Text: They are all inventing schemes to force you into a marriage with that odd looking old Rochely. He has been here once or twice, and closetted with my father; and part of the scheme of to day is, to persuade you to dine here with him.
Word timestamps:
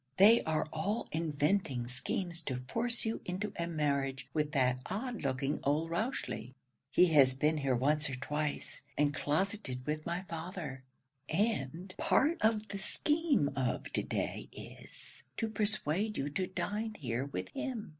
They 0.17 0.41
are 0.45 0.67
all 0.73 1.07
inventing 1.11 1.85
schemes 1.87 2.41
to 2.45 2.63
force 2.67 3.05
you 3.05 3.21
into 3.23 3.53
a 3.55 3.67
marriage 3.67 4.27
with 4.33 4.51
that 4.53 4.79
odd 4.87 5.21
looking 5.21 5.59
old 5.63 5.91
Rochely. 5.91 6.55
He 6.89 7.13
has 7.13 7.35
been 7.35 7.57
here 7.59 7.75
once 7.75 8.09
or 8.09 8.15
twice, 8.15 8.81
and 8.97 9.13
closetted 9.13 9.85
with 9.85 10.07
my 10.07 10.23
father; 10.23 10.81
and 11.29 11.93
part 11.99 12.39
of 12.41 12.69
the 12.69 12.79
scheme 12.79 13.51
of 13.55 13.93
to 13.93 14.01
day 14.01 14.49
is, 14.51 15.21
to 15.37 15.47
persuade 15.47 16.17
you 16.17 16.31
to 16.31 16.47
dine 16.47 16.95
here 16.95 17.25
with 17.25 17.49
him. 17.49 17.89